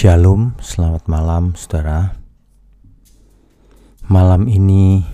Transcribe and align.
Shalom, 0.00 0.56
selamat 0.64 1.12
malam 1.12 1.52
saudara. 1.52 2.16
Malam 4.08 4.48
ini 4.48 5.04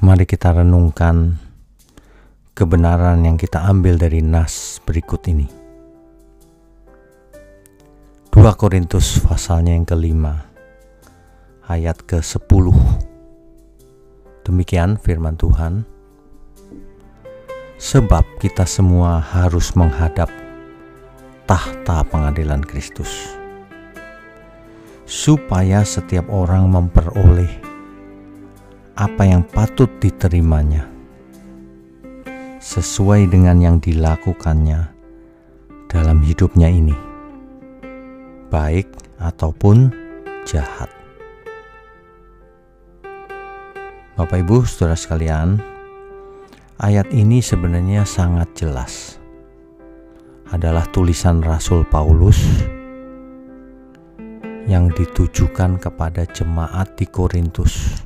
mari 0.00 0.24
kita 0.24 0.56
renungkan 0.56 1.36
kebenaran 2.56 3.20
yang 3.20 3.36
kita 3.36 3.60
ambil 3.60 4.00
dari 4.00 4.24
nas 4.24 4.80
berikut 4.88 5.20
ini. 5.28 5.44
2 8.32 8.40
Korintus 8.56 9.20
pasalnya 9.20 9.76
yang 9.76 9.84
kelima 9.84 10.48
ayat 11.68 12.00
ke-10 12.08 12.72
Demikian 14.48 14.96
firman 14.96 15.36
Tuhan 15.36 15.84
Sebab 17.76 18.40
kita 18.40 18.64
semua 18.64 19.20
harus 19.20 19.76
menghadap 19.76 20.39
tahta 21.50 22.06
pengadilan 22.06 22.62
Kristus, 22.62 23.10
supaya 25.02 25.82
setiap 25.82 26.30
orang 26.30 26.70
memperoleh 26.70 27.50
apa 28.94 29.26
yang 29.26 29.42
patut 29.42 29.90
diterimanya 29.98 30.86
sesuai 32.62 33.26
dengan 33.26 33.58
yang 33.58 33.76
dilakukannya 33.82 34.94
dalam 35.90 36.22
hidupnya 36.22 36.70
ini, 36.70 36.94
baik 38.46 38.86
ataupun 39.18 39.90
jahat. 40.46 40.86
Bapak, 44.14 44.38
ibu, 44.38 44.62
saudara 44.62 44.94
sekalian, 44.94 45.58
ayat 46.78 47.10
ini 47.10 47.42
sebenarnya 47.42 48.06
sangat 48.06 48.54
jelas 48.54 49.19
adalah 50.50 50.82
tulisan 50.90 51.38
Rasul 51.42 51.86
Paulus 51.86 52.38
yang 54.66 54.90
ditujukan 54.90 55.78
kepada 55.78 56.26
jemaat 56.26 56.94
di 56.98 57.06
Korintus. 57.06 58.02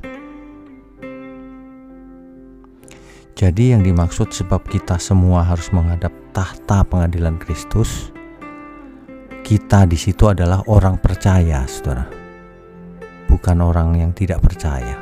Jadi 3.35 3.75
yang 3.75 3.83
dimaksud 3.83 4.31
sebab 4.31 4.63
kita 4.63 4.95
semua 4.95 5.43
harus 5.43 5.67
menghadap 5.75 6.13
tahta 6.31 6.87
pengadilan 6.87 7.35
Kristus. 7.35 8.13
Kita 9.43 9.83
di 9.85 9.99
situ 9.99 10.25
adalah 10.31 10.63
orang 10.71 10.97
percaya, 10.97 11.67
Saudara. 11.67 12.07
Bukan 13.27 13.57
orang 13.59 13.99
yang 13.99 14.15
tidak 14.15 14.39
percaya. 14.39 14.95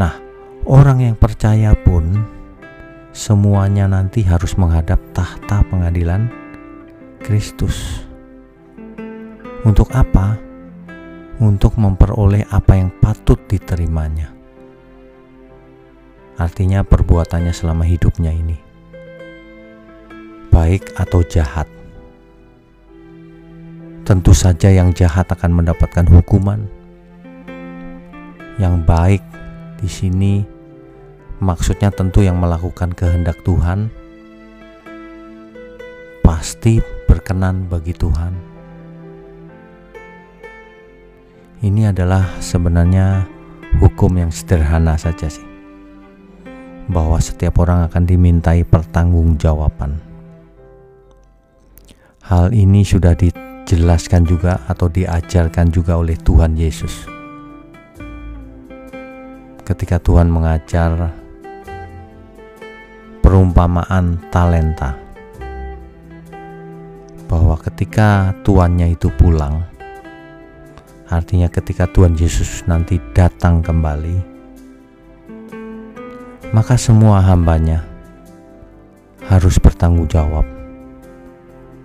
Nah, 0.00 0.14
orang 0.64 1.04
yang 1.04 1.16
percaya 1.20 1.76
pun 1.76 2.37
semuanya 3.18 3.90
nanti 3.90 4.22
harus 4.22 4.54
menghadap 4.54 5.02
tahta 5.10 5.66
pengadilan 5.66 6.30
Kristus. 7.18 8.06
Untuk 9.66 9.90
apa? 9.90 10.38
Untuk 11.42 11.74
memperoleh 11.74 12.46
apa 12.46 12.78
yang 12.78 12.94
patut 13.02 13.42
diterimanya. 13.50 14.30
Artinya 16.38 16.86
perbuatannya 16.86 17.50
selama 17.50 17.82
hidupnya 17.82 18.30
ini. 18.30 18.54
Baik 20.54 20.94
atau 20.94 21.26
jahat. 21.26 21.66
Tentu 24.06 24.30
saja 24.30 24.70
yang 24.70 24.94
jahat 24.94 25.26
akan 25.26 25.58
mendapatkan 25.58 26.06
hukuman. 26.06 26.70
Yang 28.62 28.74
baik 28.86 29.22
di 29.82 29.90
sini 29.90 30.57
maksudnya 31.38 31.94
tentu 31.94 32.22
yang 32.22 32.38
melakukan 32.38 32.94
kehendak 32.94 33.38
Tuhan 33.46 33.90
pasti 36.22 36.82
berkenan 37.08 37.66
bagi 37.66 37.96
Tuhan. 37.96 38.32
Ini 41.58 41.90
adalah 41.90 42.38
sebenarnya 42.38 43.26
hukum 43.82 44.14
yang 44.14 44.30
sederhana 44.30 44.94
saja 44.94 45.26
sih. 45.26 45.42
Bahwa 46.86 47.18
setiap 47.18 47.58
orang 47.58 47.90
akan 47.90 48.06
dimintai 48.06 48.62
pertanggungjawaban. 48.62 49.98
Hal 52.22 52.52
ini 52.52 52.84
sudah 52.84 53.16
dijelaskan 53.16 54.28
juga 54.28 54.62
atau 54.68 54.86
diajarkan 54.86 55.72
juga 55.72 55.98
oleh 55.98 56.14
Tuhan 56.14 56.54
Yesus. 56.54 57.08
Ketika 59.66 59.98
Tuhan 60.00 60.30
mengajar 60.30 61.17
perumpamaan 63.28 64.16
talenta. 64.32 64.96
Bahwa 67.28 67.60
ketika 67.60 68.32
tuannya 68.40 68.96
itu 68.96 69.12
pulang 69.20 69.68
artinya 71.12 71.52
ketika 71.52 71.84
Tuhan 71.84 72.16
Yesus 72.16 72.64
nanti 72.64 72.96
datang 73.12 73.60
kembali 73.60 74.16
maka 76.56 76.80
semua 76.80 77.20
hambanya 77.20 77.84
harus 79.28 79.60
bertanggung 79.60 80.08
jawab 80.08 80.48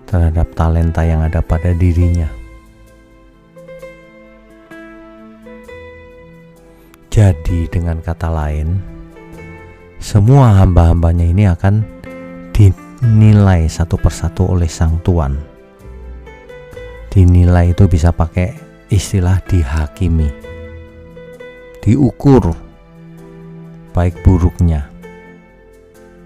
terhadap 0.08 0.48
talenta 0.56 1.04
yang 1.04 1.28
ada 1.28 1.44
pada 1.44 1.76
dirinya. 1.76 2.32
Jadi 7.12 7.68
dengan 7.68 8.00
kata 8.00 8.32
lain 8.32 8.93
semua 10.04 10.60
hamba-hambanya 10.60 11.24
ini 11.24 11.48
akan 11.48 11.80
dinilai 12.52 13.72
satu 13.72 13.96
persatu 13.96 14.52
oleh 14.52 14.68
sang 14.68 15.00
tuan. 15.00 15.40
Dinilai 17.08 17.72
itu 17.72 17.88
bisa 17.88 18.12
pakai 18.12 18.52
istilah 18.92 19.40
dihakimi, 19.48 20.28
diukur 21.80 22.52
baik 23.96 24.20
buruknya, 24.28 24.92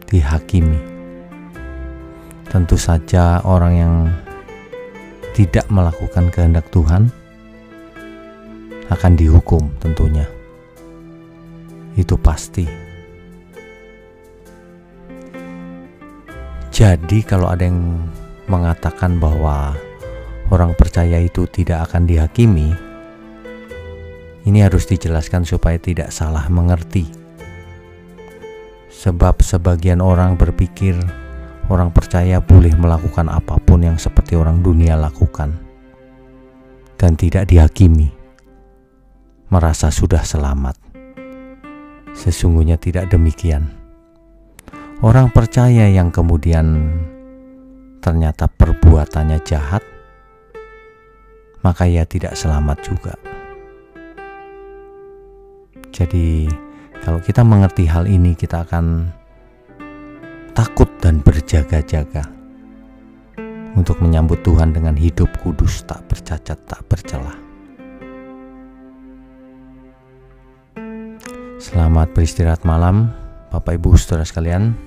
dihakimi. 0.10 0.82
Tentu 2.50 2.82
saja 2.82 3.46
orang 3.46 3.74
yang 3.78 3.94
tidak 5.38 5.70
melakukan 5.70 6.34
kehendak 6.34 6.66
Tuhan 6.74 7.14
akan 8.90 9.14
dihukum 9.14 9.70
tentunya. 9.78 10.26
Itu 11.94 12.18
pasti. 12.18 12.87
Jadi 16.78 17.26
kalau 17.26 17.50
ada 17.50 17.66
yang 17.66 18.06
mengatakan 18.46 19.18
bahwa 19.18 19.74
orang 20.54 20.78
percaya 20.78 21.18
itu 21.18 21.50
tidak 21.50 21.90
akan 21.90 22.06
dihakimi, 22.06 22.70
ini 24.46 24.62
harus 24.62 24.86
dijelaskan 24.86 25.42
supaya 25.42 25.82
tidak 25.82 26.14
salah 26.14 26.46
mengerti. 26.54 27.10
Sebab 28.94 29.42
sebagian 29.42 30.06
orang 30.06 30.38
berpikir 30.38 30.94
orang 31.74 31.90
percaya 31.90 32.38
boleh 32.38 32.78
melakukan 32.78 33.26
apa 33.26 33.58
pun 33.58 33.82
yang 33.82 33.98
seperti 33.98 34.38
orang 34.38 34.62
dunia 34.62 34.94
lakukan 34.94 35.58
dan 37.02 37.18
tidak 37.18 37.50
dihakimi. 37.50 38.14
Merasa 39.50 39.90
sudah 39.90 40.22
selamat. 40.22 40.78
Sesungguhnya 42.14 42.78
tidak 42.78 43.10
demikian 43.10 43.87
orang 45.06 45.30
percaya 45.30 45.86
yang 45.94 46.10
kemudian 46.10 46.90
ternyata 48.02 48.50
perbuatannya 48.50 49.38
jahat, 49.46 49.84
maka 51.62 51.86
ia 51.86 52.02
tidak 52.08 52.34
selamat 52.34 52.78
juga. 52.82 53.14
Jadi, 55.94 56.50
kalau 57.02 57.22
kita 57.22 57.42
mengerti 57.42 57.86
hal 57.90 58.06
ini, 58.10 58.34
kita 58.38 58.66
akan 58.66 59.10
takut 60.54 60.90
dan 61.02 61.22
berjaga-jaga 61.22 62.26
untuk 63.78 64.02
menyambut 64.02 64.42
Tuhan 64.42 64.74
dengan 64.74 64.98
hidup 64.98 65.30
kudus, 65.46 65.86
tak 65.86 66.02
bercacat, 66.10 66.58
tak 66.66 66.82
bercelah. 66.90 67.38
Selamat 71.58 72.14
beristirahat 72.14 72.62
malam, 72.66 73.10
Bapak 73.50 73.82
Ibu 73.82 73.98
saudara 73.98 74.26
sekalian. 74.26 74.87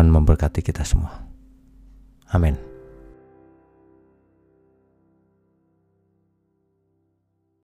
Tuhan 0.00 0.16
memberkati 0.16 0.64
kita 0.64 0.80
semua. 0.80 1.12
Amin. 2.32 2.69